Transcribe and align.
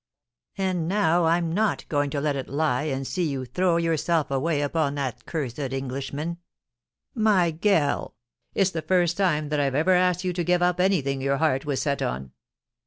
And 0.57 0.87
now 0.87 1.25
I'm 1.25 1.51
not 1.53 1.85
going 1.87 2.09
to 2.09 2.19
let 2.21 2.35
it 2.35 2.49
lie, 2.49 2.85
and 2.85 3.05
see 3.05 3.25
you 3.29 3.45
throw 3.45 3.77
yourself 3.77 4.31
away 4.31 4.63
upon 4.63 4.95
that 4.95 5.27
cursed 5.27 5.59
Englishman..., 5.59 6.39
My 7.13 7.51
gell! 7.51 8.15
it's 8.55 8.71
the 8.71 8.81
first 8.81 9.15
time 9.15 9.49
that 9.49 9.59
I've 9.59 9.75
ever 9.75 9.93
asked 9.93 10.23
you 10.23 10.33
to 10.33 10.43
gev 10.43 10.63
up 10.63 10.79
anything 10.79 11.21
your 11.21 11.37
heart 11.37 11.65
was 11.65 11.83
set 11.83 12.01
oa 12.01 12.31